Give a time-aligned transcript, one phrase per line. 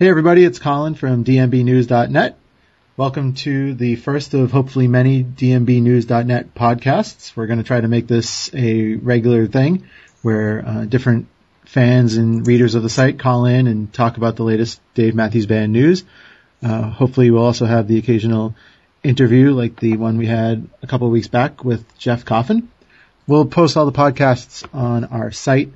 [0.00, 2.38] Hey everybody, it's Colin from dmbnews.net.
[2.96, 7.34] Welcome to the first of hopefully many dmbnews.net podcasts.
[7.34, 9.88] We're going to try to make this a regular thing
[10.22, 11.26] where uh, different
[11.64, 15.46] fans and readers of the site call in and talk about the latest Dave Matthews
[15.46, 16.04] Band news.
[16.62, 18.54] Uh, hopefully we'll also have the occasional
[19.02, 22.70] interview like the one we had a couple of weeks back with Jeff Coffin.
[23.26, 25.72] We'll post all the podcasts on our site,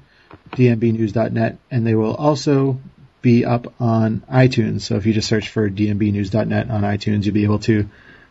[0.52, 2.78] dmbnews.net, and they will also
[3.22, 4.82] be up on iTunes.
[4.82, 7.88] So if you just search for dmbnews.net on iTunes, you'll be able to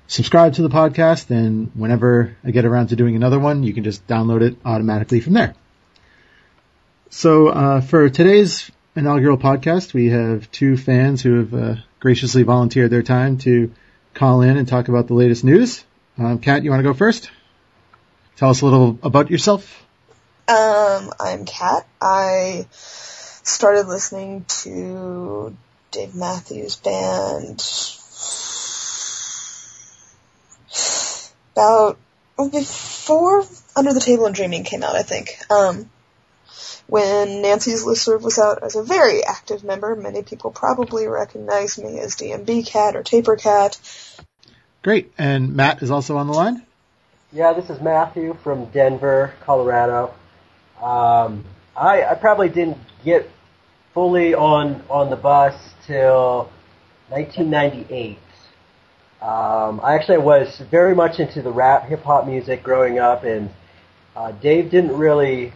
[0.08, 1.32] subscribe to the podcast.
[1.32, 5.22] And whenever I get around to doing another one, you can just download it automatically
[5.22, 5.55] from there.
[7.09, 12.91] So uh, for today's inaugural podcast, we have two fans who have uh, graciously volunteered
[12.91, 13.71] their time to
[14.13, 15.84] call in and talk about the latest news.
[16.18, 17.32] Um, Kat, you want to go first?
[18.35, 19.85] Tell us a little about yourself.
[20.48, 21.88] Um, I'm Kat.
[22.02, 22.66] I
[23.44, 25.55] started listening to
[25.91, 27.63] Dave Matthews Band
[31.54, 31.98] about
[32.51, 33.43] before
[33.76, 35.38] Under the Table and Dreaming came out, I think.
[35.51, 35.90] Um,
[36.88, 41.99] when Nancy's Listserv was out as a very active member, many people probably recognize me
[41.99, 43.79] as DMB Cat or Taper Cat.
[44.82, 45.12] Great.
[45.18, 46.66] And Matt is also on the line?
[47.32, 50.13] Yeah, this is Matthew from Denver, Colorado.
[50.82, 53.30] Um, I, I probably didn't get
[53.94, 55.55] fully on on the bus
[55.86, 56.52] till
[57.10, 58.18] 1998.
[59.22, 63.50] Um, I actually was very much into the rap hip hop music growing up, and
[64.16, 65.53] uh, Dave didn't really.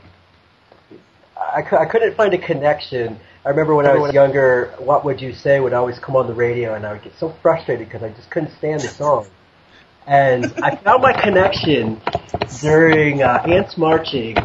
[1.35, 3.19] I, I couldn't find a connection.
[3.44, 6.33] I remember when I was younger, "What Would You Say" would always come on the
[6.33, 9.27] radio, and I would get so frustrated because I just couldn't stand the song.
[10.07, 12.00] And I found my connection
[12.61, 14.38] during uh, Ants Marching,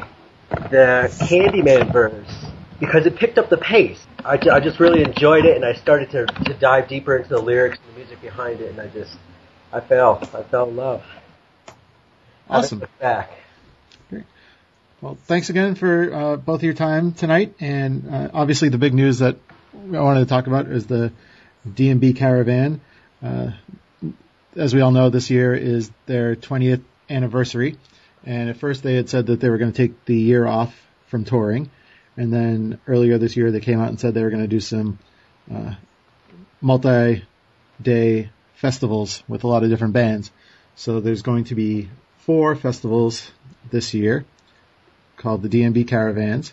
[0.50, 4.04] the Candyman verse because it picked up the pace.
[4.24, 7.40] I, I just really enjoyed it, and I started to to dive deeper into the
[7.40, 9.16] lyrics and the music behind it, and I just
[9.72, 11.04] I fell I fell in love.
[12.48, 12.82] Awesome.
[12.98, 13.30] Back.
[14.10, 14.24] Great.
[15.00, 18.92] Well, thanks again for uh, both of your time tonight, and uh, obviously the big
[18.92, 19.36] news that
[19.72, 21.12] I wanted to talk about is the
[21.66, 22.80] DMB Caravan.
[23.22, 23.52] Uh,
[24.56, 27.76] as we all know, this year is their 20th anniversary,
[28.24, 30.74] and at first they had said that they were going to take the year off
[31.06, 31.70] from touring,
[32.16, 34.60] and then earlier this year, they came out and said they were going to do
[34.60, 34.98] some
[35.52, 35.74] uh,
[36.60, 40.30] multi-day festivals with a lot of different bands.
[40.76, 41.88] So there's going to be
[42.18, 43.30] four festivals
[43.70, 44.24] this year
[45.16, 46.52] called the DMB Caravans,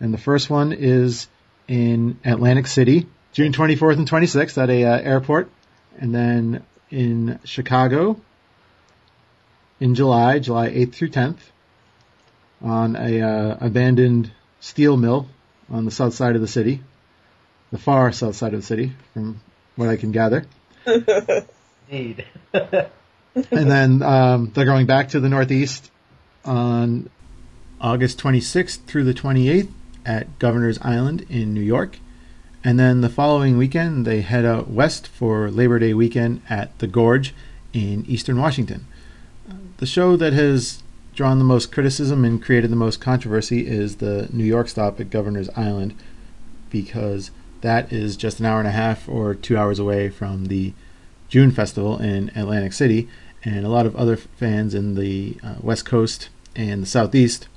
[0.00, 1.28] and the first one is
[1.68, 5.50] in Atlantic City, June 24th and 26th at a uh, airport,
[5.98, 8.20] and then in Chicago
[9.80, 11.38] in July, July 8th through 10th,
[12.62, 15.28] on a uh, abandoned steel mill
[15.70, 16.82] on the south side of the city,
[17.70, 19.40] the far south side of the city, from
[19.76, 20.46] what I can gather.
[21.88, 22.24] Indeed.
[22.52, 22.90] and
[23.70, 25.90] then um, they're going back to the northeast
[26.44, 27.10] on
[27.80, 29.70] August 26th through the 28th
[30.04, 31.98] at Governor's Island in New York.
[32.64, 36.86] And then the following weekend, they head out west for Labor Day weekend at the
[36.86, 37.34] Gorge
[37.72, 38.86] in eastern Washington.
[39.78, 40.82] The show that has
[41.14, 45.10] drawn the most criticism and created the most controversy is the New York stop at
[45.10, 45.94] Governor's Island
[46.70, 47.30] because
[47.60, 50.72] that is just an hour and a half or two hours away from the
[51.28, 53.08] June Festival in Atlantic City,
[53.44, 57.48] and a lot of other fans in the uh, West Coast and the Southeast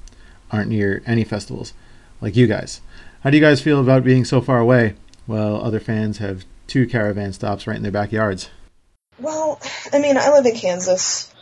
[0.52, 1.74] aren't near any festivals
[2.22, 2.82] like you guys.
[3.22, 4.96] How do you guys feel about being so far away
[5.26, 8.50] while other fans have two caravan stops right in their backyards?
[9.20, 9.60] Well,
[9.92, 11.34] I mean, I live in Kansas,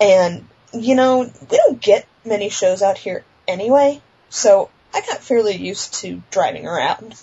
[0.00, 5.56] and you know, we don't get many shows out here anyway, so I got fairly
[5.56, 7.14] used to driving around.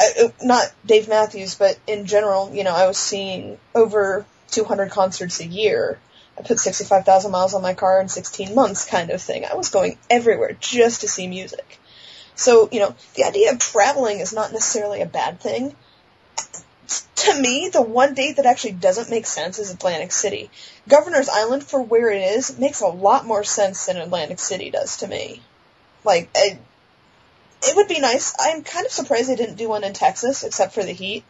[0.00, 4.90] I, uh, not Dave Matthews, but in general, you know, I was seeing over 200
[4.90, 5.98] concerts a year.
[6.38, 9.44] I put 65,000 miles on my car in 16 months kind of thing.
[9.44, 11.78] I was going everywhere just to see music.
[12.34, 15.76] So, you know, the idea of traveling is not necessarily a bad thing
[16.88, 20.50] to me, the one date that actually doesn't make sense is Atlantic City.
[20.88, 24.98] Governor's Island, for where it is, makes a lot more sense than Atlantic City does
[24.98, 25.40] to me.
[26.04, 26.58] Like, it,
[27.76, 28.34] would be nice.
[28.40, 31.24] I'm kind of surprised they didn't do one in Texas, except for the heat.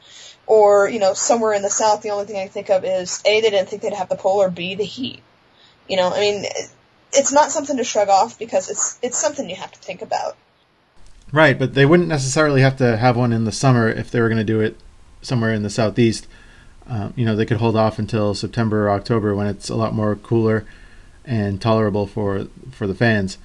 [0.47, 3.41] Or, you know, somewhere in the South, the only thing I think of is A,
[3.41, 5.23] they didn't think they'd have the polar, B, the heat.
[5.89, 6.45] You know, I mean,
[7.13, 10.37] it's not something to shrug off because it's, it's something you have to think about.
[11.31, 14.29] Right, but they wouldn't necessarily have to have one in the summer if they were
[14.29, 14.77] going to do it
[15.23, 16.27] somewhere in the southeast,
[16.89, 19.95] uh, you know, they could hold off until September or October when it's a lot
[19.95, 20.67] more cooler
[21.25, 23.39] and tolerable for for the fans.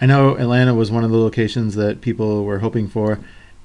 [0.00, 3.18] I know Atlanta was one of the locations that people were hoping for,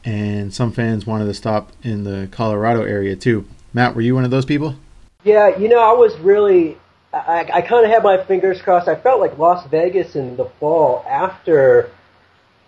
[0.06, 3.46] and some fans wanted to stop in the Colorado area too.
[3.74, 4.76] Matt, were you one of those people?
[5.24, 6.78] Yeah, you know, I was really,
[7.14, 8.88] I, I kind of had my fingers crossed.
[8.88, 11.92] I felt like Las Vegas in the fall after,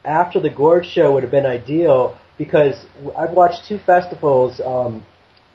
[0.05, 2.85] after the Gorge show would have been ideal because
[3.17, 5.05] I've watched two festivals, um,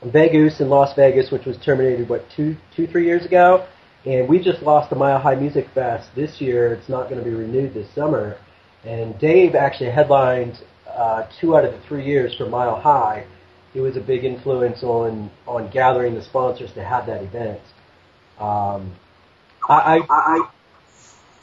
[0.03, 3.67] Vegoose in Las Vegas, which was terminated what two, two, three years ago,
[4.05, 6.73] and we just lost the Mile High Music Fest this year.
[6.73, 8.37] It's not going to be renewed this summer,
[8.85, 13.25] and Dave actually headlined uh, two out of the three years for Mile High
[13.73, 17.59] he was a big influence on on gathering the sponsors to have that event.
[18.39, 18.95] Um,
[19.67, 20.49] I, I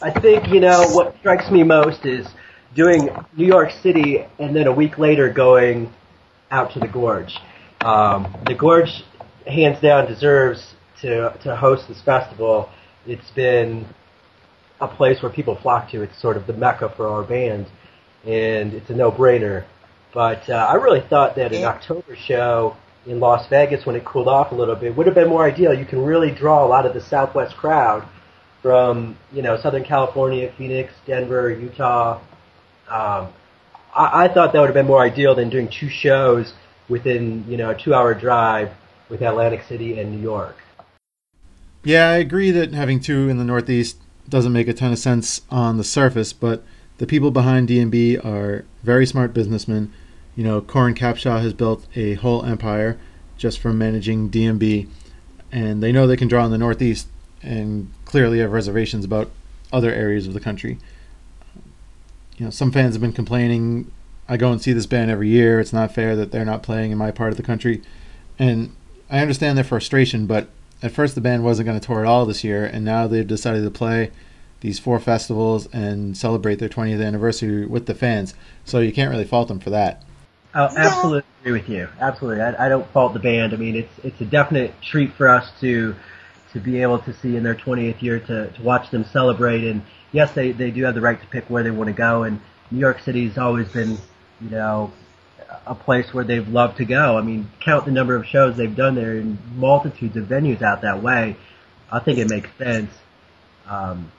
[0.03, 2.27] I think you know what strikes me most is
[2.77, 5.93] doing New York City and then a week later going
[6.51, 7.35] out to the Gorge.
[7.81, 9.03] Um, the Gorge,
[9.47, 12.69] hands down, deserves to to host this festival.
[13.07, 13.87] It's been
[14.81, 16.03] a place where people flock to.
[16.03, 17.67] It's sort of the mecca for our band,
[18.25, 19.65] and it's a no-brainer.
[20.13, 22.77] But uh, I really thought that an October show
[23.07, 25.73] in Las Vegas, when it cooled off a little bit, would have been more ideal.
[25.73, 28.07] You can really draw a lot of the Southwest crowd
[28.63, 32.21] from you know Southern California, Phoenix, Denver, Utah.
[32.89, 33.29] Um,
[33.95, 36.53] I, I thought that would have been more ideal than doing two shows
[36.89, 38.73] within you know a two-hour drive
[39.09, 40.57] with Atlantic City and New York.
[41.85, 43.99] Yeah, I agree that having two in the Northeast
[44.29, 46.65] doesn't make a ton of sense on the surface, but
[46.99, 49.93] the people behind DMB are very smart businessmen
[50.37, 52.99] you know, Coran Capshaw has built a whole empire
[53.39, 54.89] just from managing DMB,
[55.51, 57.09] and they know they can draw in the Northeast
[57.43, 59.31] and clearly have reservations about
[59.73, 60.79] other areas of the country.
[62.37, 63.91] You know, some fans have been complaining.
[64.29, 65.61] I go and see this band every year.
[65.61, 67.83] It's not fair that they're not playing in my part of the country,
[68.39, 68.75] and
[69.09, 70.27] I understand their frustration.
[70.27, 70.49] But
[70.83, 73.27] at first, the band wasn't going to tour at all this year, and now they've
[73.27, 74.11] decided to play
[74.61, 78.35] these four festivals and celebrate their 20th anniversary with the fans.
[78.65, 80.03] So you can't really fault them for that.
[80.55, 81.89] I absolutely agree with you.
[82.01, 83.53] Absolutely, I, I don't fault the band.
[83.53, 85.95] I mean, it's it's a definite treat for us to
[86.53, 89.65] to be able to see in their 20th year to to watch them celebrate.
[89.65, 92.25] And yes, they they do have the right to pick where they want to go.
[92.25, 93.99] And New York City's always been,
[94.41, 94.93] you know,
[95.67, 97.17] a place where they've loved to go.
[97.17, 100.83] I mean, count the number of shows they've done there in multitudes of venues out
[100.83, 101.37] that way.
[101.91, 102.91] I think it makes sense.
[103.67, 104.11] Um,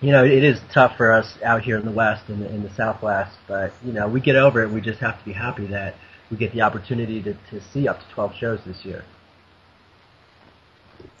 [0.00, 2.70] you know, it is tough for us out here in the West and in the
[2.70, 4.70] Southwest, but you know, we get over it.
[4.70, 5.94] We just have to be happy that
[6.30, 9.04] we get the opportunity to, to see up to 12 shows this year.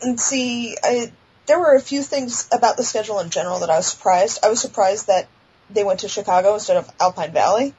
[0.02, 1.12] And see, I,
[1.46, 4.44] there were a few things about the schedule in general that I was surprised.
[4.44, 5.28] I was surprised that
[5.70, 7.74] they went to Chicago instead of Alpine Valley,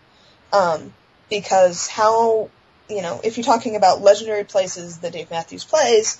[0.53, 0.93] um,
[1.29, 2.49] because how,
[2.89, 6.19] you know, if you're talking about legendary places that Dave Matthews plays,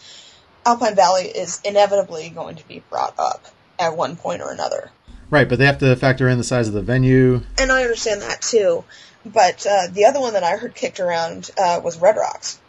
[0.66, 3.46] Alpine Valley is inevitably going to be brought up
[3.78, 4.92] at one point or another.
[5.30, 7.42] Right, but they have to factor in the size of the venue.
[7.58, 8.84] And I understand that too.
[9.26, 12.60] But uh, the other one that I heard kicked around uh, was Red Rocks.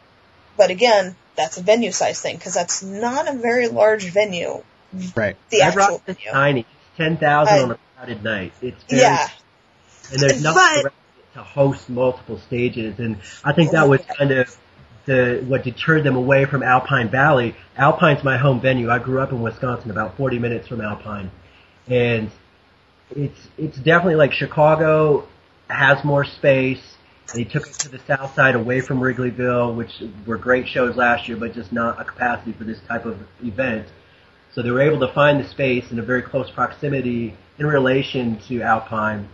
[0.56, 4.62] But again, that's a venue size thing because that's not a very large venue.
[5.14, 5.36] Right.
[5.50, 6.30] The Red actual Rocks is venue.
[6.32, 6.66] tiny.
[6.96, 8.52] 10,000 on a crowded night.
[8.62, 9.28] It's very, Yeah.
[10.12, 10.92] and there's nothing But-
[11.34, 12.98] to host multiple stages.
[12.98, 14.56] And I think that was kind of
[15.04, 17.54] the what deterred them away from Alpine Valley.
[17.76, 18.90] Alpine's my home venue.
[18.90, 21.30] I grew up in Wisconsin, about 40 minutes from Alpine,
[21.88, 22.30] and
[23.14, 25.28] it's it's definitely like Chicago
[25.68, 26.95] has more space.
[27.34, 31.28] They took us to the south side away from Wrigleyville, which were great shows last
[31.28, 33.88] year, but just not a capacity for this type of event.
[34.54, 38.40] So they were able to find the space in a very close proximity in relation
[38.48, 39.28] to Alpine.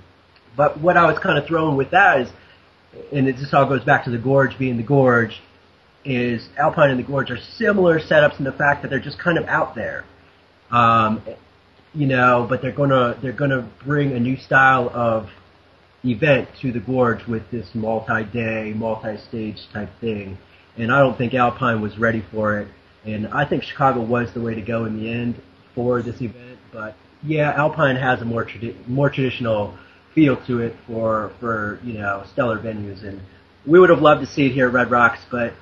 [0.56, 2.28] But what I was kind of thrown with that is,
[3.12, 5.40] and it just all goes back to the gorge being the gorge,
[6.04, 9.38] is Alpine and the Gorge are similar setups in the fact that they're just kind
[9.38, 10.04] of out there.
[10.70, 11.22] Um,
[11.94, 15.28] you know, but they're gonna they're gonna bring a new style of
[16.04, 20.38] event to the Gorge with this multi-day, multi-stage type thing.
[20.76, 22.68] And I don't think Alpine was ready for it.
[23.04, 25.40] And I think Chicago was the way to go in the end
[25.74, 26.58] for this event.
[26.72, 29.76] But yeah, Alpine has a more tradi- more traditional
[30.14, 33.02] feel to it for for you know stellar venues.
[33.04, 33.20] And
[33.66, 35.52] we would have loved to see it here at Red Rocks, but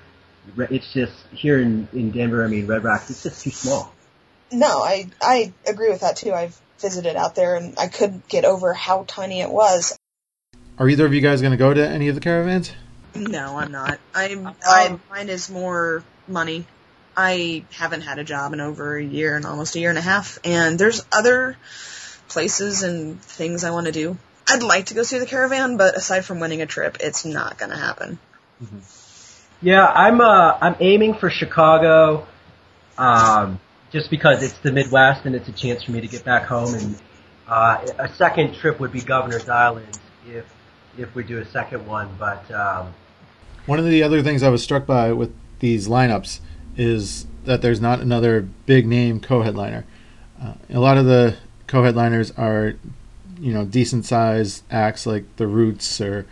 [0.56, 2.44] it's just here in in Denver.
[2.44, 3.10] I mean, Red Rocks.
[3.10, 3.92] It's just too small.
[4.52, 6.32] No, I I agree with that too.
[6.32, 9.98] I've visited out there and I couldn't get over how tiny it was.
[10.80, 12.72] Are either of you guys going to go to any of the caravans?
[13.14, 14.00] No, I'm not.
[14.14, 16.64] I'm I mine is more money.
[17.14, 20.02] I haven't had a job in over a year and almost a year and a
[20.02, 21.58] half, and there's other
[22.28, 24.16] places and things I want to do.
[24.48, 27.58] I'd like to go see the caravan, but aside from winning a trip, it's not
[27.58, 28.18] going to happen.
[29.60, 32.26] Yeah, I'm uh I'm aiming for Chicago,
[32.96, 33.60] um,
[33.92, 36.74] just because it's the Midwest and it's a chance for me to get back home.
[36.74, 36.96] And
[37.46, 40.46] uh, a second trip would be Governor's Island if
[40.98, 42.08] if we do a second one.
[42.18, 42.94] But um,
[43.66, 46.40] one of the other things I was struck by with these lineups
[46.76, 49.84] is that there's not another big name co-headliner.
[50.42, 52.74] Uh, a lot of the co-headliners are,
[53.38, 56.26] you know, decent sized acts like the Roots or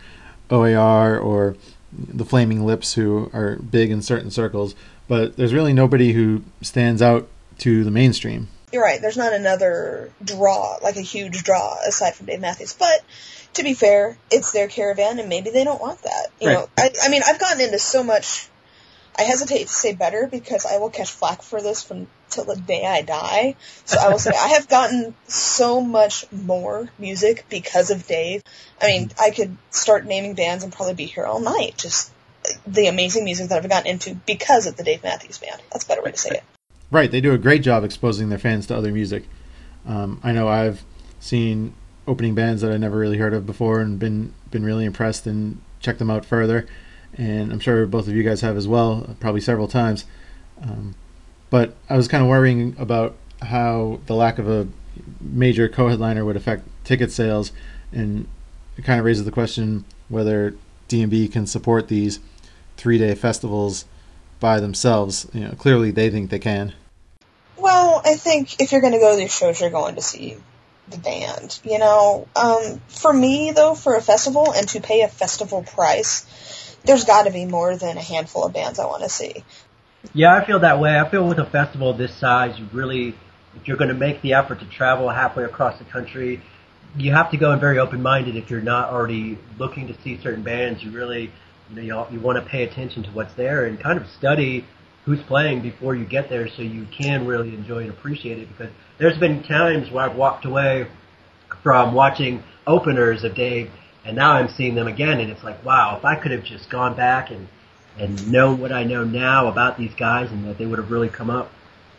[0.49, 1.55] OAR or
[1.91, 4.75] the Flaming Lips, who are big in certain circles.
[5.07, 7.27] But there's really nobody who stands out
[7.59, 8.47] to the mainstream.
[8.71, 9.01] You're right.
[9.01, 12.73] There's not another draw, like a huge draw, aside from Dave Matthews.
[12.73, 13.03] But
[13.55, 16.27] to be fair, it's their caravan, and maybe they don't want that.
[16.39, 16.53] You Right.
[16.53, 18.47] know, I, I mean, I've gotten into so much.
[19.17, 22.55] I hesitate to say better because I will catch flack for this from till the
[22.55, 23.55] day I die.
[23.83, 28.43] So I will say I have gotten so much more music because of Dave.
[28.81, 31.75] I mean, I could start naming bands and probably be here all night.
[31.77, 32.13] Just
[32.65, 35.61] the amazing music that I've gotten into because of the Dave Matthews Band.
[35.71, 36.43] That's a better way to say it.
[36.91, 39.25] Right, they do a great job exposing their fans to other music.
[39.85, 40.83] Um, I know I've
[41.19, 41.73] seen
[42.09, 45.61] opening bands that I never really heard of before and been been really impressed and
[45.79, 46.65] checked them out further.
[47.13, 50.05] And I'm sure both of you guys have as well, probably several times.
[50.61, 50.95] Um,
[51.51, 54.67] but I was kind of worrying about how the lack of a
[55.21, 57.51] major co-headliner would affect ticket sales,
[57.91, 58.27] and
[58.75, 60.55] it kind of raises the question whether
[60.89, 62.19] DMB can support these
[62.77, 63.85] three-day festivals
[64.39, 65.27] by themselves.
[65.33, 66.73] You know, clearly they think they can.
[67.57, 70.37] Well, I think if you're going to go to these shows, you're going to see
[70.91, 71.59] the band.
[71.63, 76.75] You know, um, for me though, for a festival and to pay a festival price,
[76.85, 79.43] there's got to be more than a handful of bands I want to see.
[80.13, 80.97] Yeah, I feel that way.
[80.97, 83.09] I feel with a festival this size, you really,
[83.55, 86.41] if you're going to make the effort to travel halfway across the country,
[86.97, 88.35] you have to go in very open-minded.
[88.35, 91.31] If you're not already looking to see certain bands, you really,
[91.69, 94.65] you know, you, you want to pay attention to what's there and kind of study
[95.09, 98.47] who's playing before you get there, so you can really enjoy and appreciate it.
[98.47, 100.87] Because there's been times where I've walked away
[101.63, 103.71] from watching openers of Dave,
[104.05, 106.69] and now I'm seeing them again, and it's like, wow, if I could have just
[106.69, 107.47] gone back and
[107.97, 111.09] and known what I know now about these guys and that they would have really
[111.09, 111.49] come up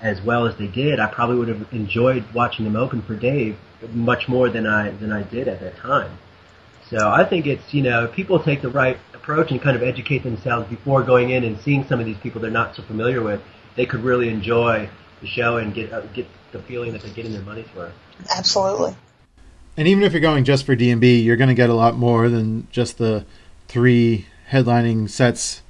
[0.00, 3.58] as well as they did, I probably would have enjoyed watching them open for Dave
[3.92, 6.16] much more than I than I did at that time.
[6.90, 9.82] So I think it's you know if people take the right approach and kind of
[9.82, 13.22] educate themselves before going in and seeing some of these people they're not so familiar
[13.22, 13.40] with,
[13.76, 17.32] they could really enjoy the show and get uh, get the feeling that they're getting
[17.32, 17.92] their money's worth.
[18.36, 18.96] Absolutely.
[19.76, 22.28] And even if you're going just for DMB, you're going to get a lot more
[22.28, 23.24] than just the
[23.68, 25.62] three headlining sets,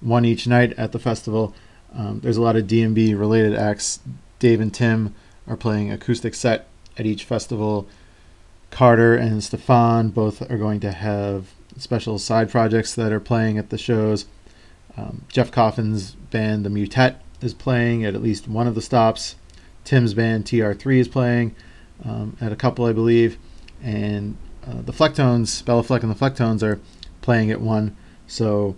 [0.00, 1.54] one each night at the festival.
[1.94, 4.00] Um, there's a lot of DMB related acts.
[4.38, 5.14] Dave and Tim
[5.46, 7.88] are playing acoustic set at each festival.
[8.70, 13.70] Carter and Stefan both are going to have special side projects that are playing at
[13.70, 14.26] the shows.
[14.96, 19.36] Um, Jeff Coffin's band, The Mu'tet, is playing at at least one of the stops.
[19.84, 21.54] Tim's band, TR3, is playing
[22.04, 23.38] um, at a couple, I believe.
[23.82, 26.80] And uh, the Flecktones, Béla Fleck and the Flecktones are
[27.22, 27.96] playing at one.
[28.26, 28.76] So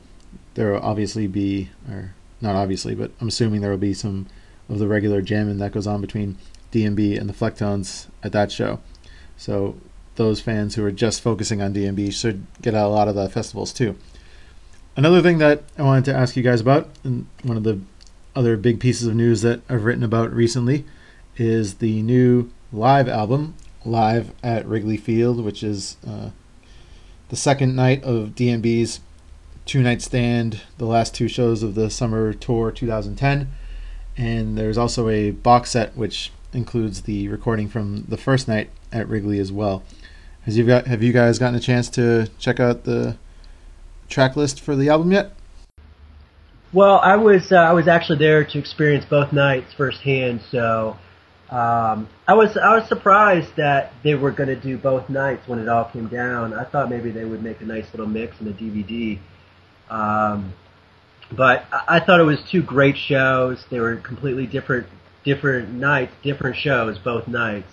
[0.55, 4.27] there will obviously be, or not obviously, but I'm assuming there will be some
[4.69, 6.37] of the regular jamming that goes on between
[6.73, 8.81] DMB and the Flecktones at that show.
[9.41, 9.77] So
[10.17, 13.27] those fans who are just focusing on DMB should get out a lot of the
[13.31, 13.97] festivals too.
[14.97, 17.81] Another thing that I wanted to ask you guys about, and one of the
[18.37, 20.85] other big pieces of news that I've written about recently,
[21.39, 26.31] is the new live album, Live at Wrigley Field, which is uh,
[27.31, 29.01] the second night of DMB's
[29.65, 33.51] two night stand, the last two shows of the summer tour 2010.
[34.19, 39.09] And there's also a box set which includes the recording from the first night at
[39.09, 39.83] Wrigley as well.
[40.43, 43.17] Has you got have you guys gotten a chance to check out the
[44.09, 45.33] track list for the album yet?
[46.73, 50.97] Well, I was uh, I was actually there to experience both nights firsthand, so
[51.51, 55.59] um, I was I was surprised that they were going to do both nights when
[55.59, 56.55] it all came down.
[56.55, 59.19] I thought maybe they would make a nice little mix in a DVD,
[59.91, 60.55] um,
[61.37, 63.65] but I, I thought it was two great shows.
[63.69, 64.87] They were completely different
[65.25, 67.73] different nights, different shows, both nights.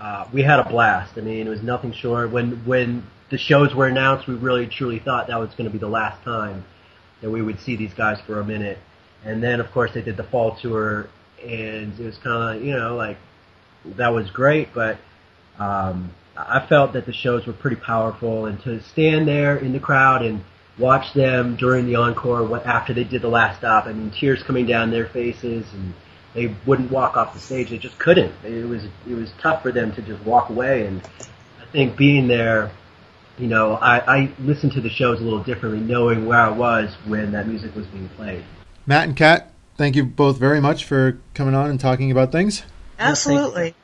[0.00, 1.18] Uh, we had a blast.
[1.18, 2.30] I mean, it was nothing short.
[2.30, 5.78] When when the shows were announced, we really truly thought that was going to be
[5.78, 6.64] the last time
[7.20, 8.78] that we would see these guys for a minute.
[9.24, 11.08] And then, of course, they did the fall tour,
[11.44, 13.18] and it was kind of, you know, like
[13.84, 14.98] that was great, but
[15.58, 19.80] um, I felt that the shows were pretty powerful, and to stand there in the
[19.80, 20.42] crowd and
[20.78, 24.42] watch them during the encore, what after they did the last stop, I mean, tears
[24.42, 25.92] coming down their faces, and
[26.34, 27.70] they wouldn't walk off the stage.
[27.70, 28.32] They just couldn't.
[28.44, 31.02] It was it was tough for them to just walk away, and
[31.60, 32.70] I think being there
[33.40, 36.94] you know, I, I listened to the shows a little differently, knowing where I was
[37.06, 38.44] when that music was being played.
[38.86, 42.62] Matt and Kat, thank you both very much for coming on and talking about things.
[42.98, 43.74] Absolutely.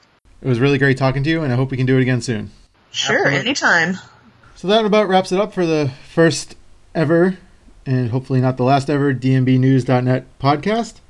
[0.42, 2.20] It was really great talking to you, and I hope we can do it again
[2.20, 2.50] soon.
[2.90, 3.40] Sure, Absolutely.
[3.40, 3.98] anytime.
[4.54, 6.56] So that about wraps it up for the first
[6.94, 7.38] ever,
[7.86, 11.00] and hopefully not the last ever, DMBNews.net podcast.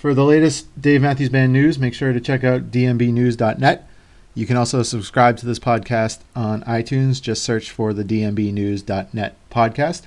[0.00, 3.86] For the latest Dave Matthews Band news, make sure to check out DMBNews.net.
[4.34, 7.20] You can also subscribe to this podcast on iTunes.
[7.20, 10.04] Just search for the DMBNews.net podcast.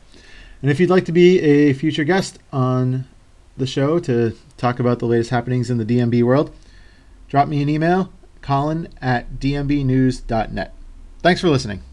[0.63, 3.07] And if you'd like to be a future guest on
[3.55, 6.51] the show to talk about the latest happenings in the DMB world,
[7.27, 10.73] drop me an email, colin at dmbnews.net.
[11.21, 11.83] Thanks for listening.